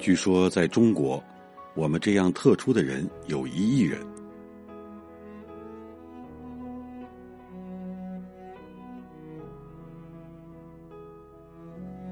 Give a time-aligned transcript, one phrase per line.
[0.00, 1.22] 据说，在中国，
[1.74, 4.00] 我们这样特殊的人有一亿人。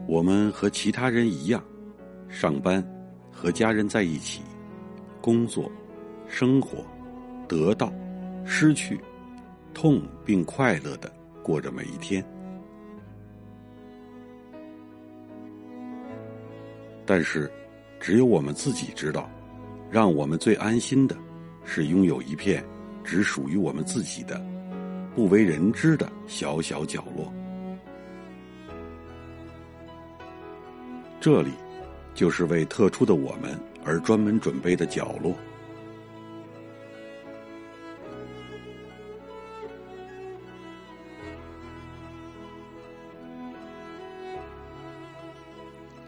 [0.06, 1.64] 我们和其他人一样，
[2.28, 2.86] 上班，
[3.32, 4.42] 和家人在一起，
[5.22, 5.70] 工作，
[6.26, 6.84] 生活，
[7.48, 7.90] 得到，
[8.44, 9.00] 失去，
[9.72, 11.10] 痛并快乐的
[11.42, 12.22] 过着每一天。
[17.06, 17.50] 但是。
[18.00, 19.28] 只有我们自己知道，
[19.90, 21.16] 让我们最安心的，
[21.64, 22.64] 是拥有一片
[23.04, 24.44] 只属于我们自己的、
[25.14, 27.32] 不为人知的小小角落。
[31.20, 31.50] 这里，
[32.14, 35.34] 就是为特殊的我们而专门准备的角落。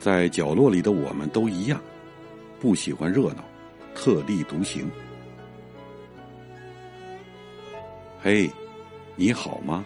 [0.01, 1.79] 在角落里的我们都一样，
[2.59, 3.45] 不喜欢热闹，
[3.95, 4.91] 特立独行。
[8.23, 8.51] 嘿，
[9.15, 9.85] 你好吗？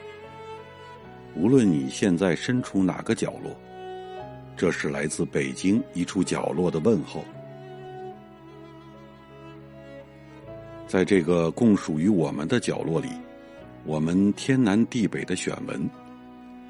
[1.35, 3.51] 无论你现在身处哪个角落，
[4.57, 7.25] 这是来自北京一处角落的问候。
[10.87, 13.09] 在这个共属于我们的角落里，
[13.85, 15.91] 我们天南地北的选文，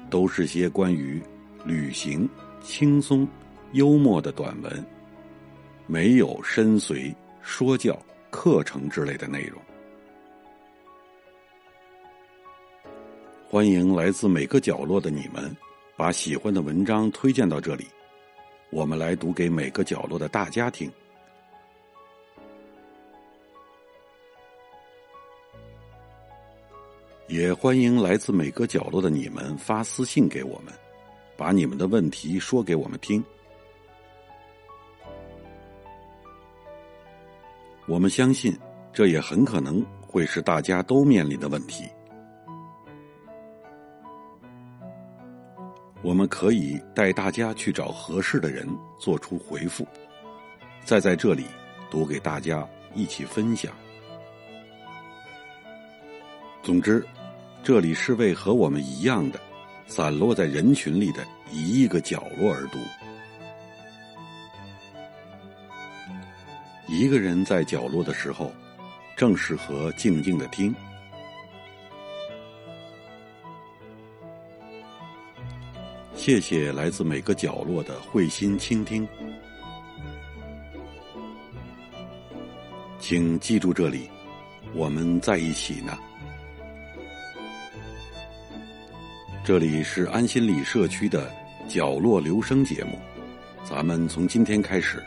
[0.09, 1.21] 都是些关于
[1.63, 2.27] 旅行。
[2.65, 3.27] 轻松、
[3.73, 4.85] 幽默的短文，
[5.85, 7.97] 没有深邃说教
[8.31, 9.61] 课程之类的内容。
[13.47, 15.55] 欢迎来自每个角落的你们，
[15.95, 17.85] 把喜欢的文章推荐到这里，
[18.71, 20.91] 我们来读给每个角落的大家听。
[27.27, 30.73] 也欢迎来自每个角落的你们发私信给我们。
[31.37, 33.23] 把你们的问题说给我们听，
[37.87, 38.57] 我们相信
[38.93, 41.83] 这也很可能会是大家都面临的问题。
[46.01, 48.67] 我们可以带大家去找合适的人
[48.99, 49.85] 做出回复，
[50.83, 51.45] 再在这里
[51.89, 53.73] 读给大家一起分享。
[56.61, 57.05] 总之，
[57.63, 59.39] 这里是为和我们一样的。
[59.87, 62.79] 散落在人群里的一亿个角落而读，
[66.87, 68.51] 一个人在角落的时候，
[69.15, 70.73] 正适合静静的听。
[76.15, 79.07] 谢谢来自每个角落的会心倾听，
[82.99, 84.09] 请记住这里，
[84.73, 85.95] 我们在一起呢。
[89.45, 91.31] 这里是安心里社区的
[91.67, 92.99] 角落留声节目，
[93.63, 94.99] 咱们从今天开始，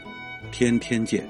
[0.53, 1.28] 天天见。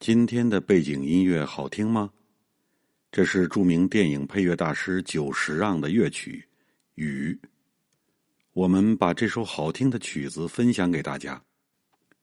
[0.00, 2.10] 今天的背景音乐好听吗？
[3.12, 6.44] 这是著名电影配乐大师久石让的乐曲
[6.96, 7.38] 《雨》。
[8.54, 11.42] 我们把这首好听的曲子分享给大家，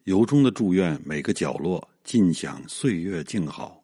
[0.04, 3.79] 由衷的祝愿每个角落尽享岁月静好。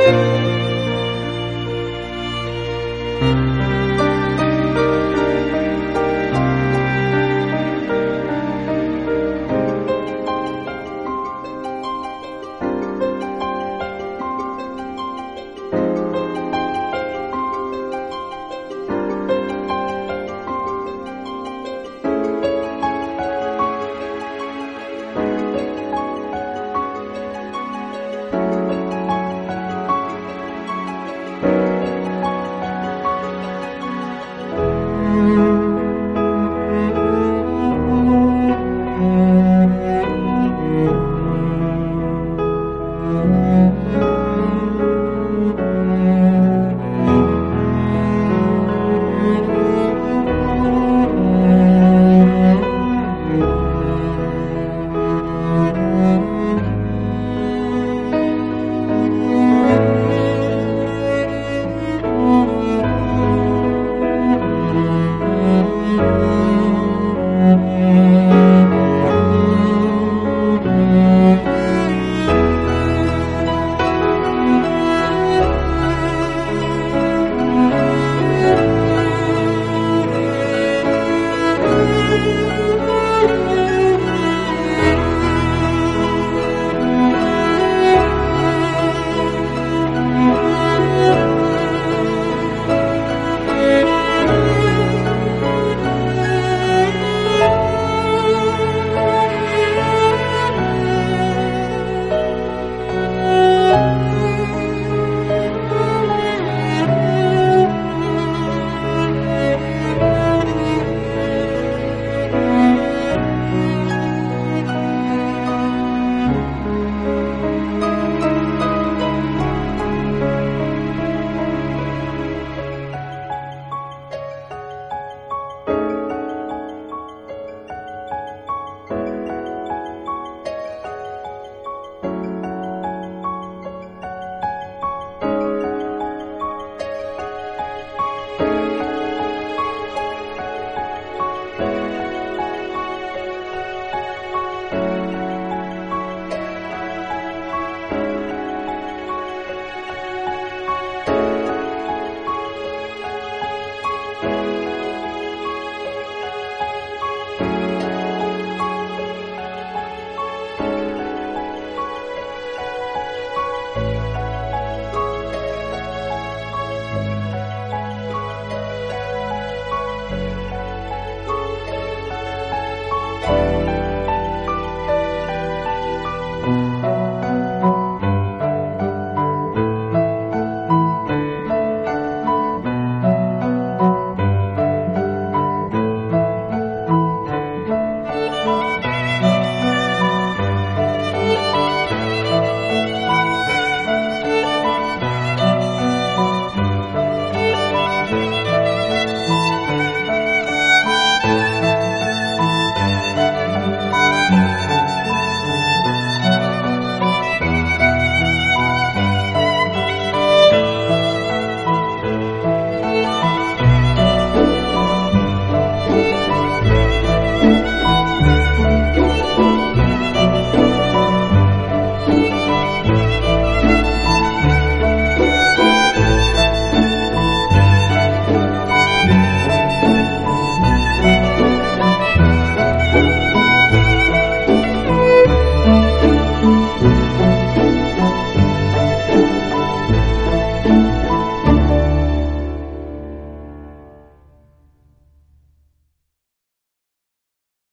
[0.00, 0.49] Música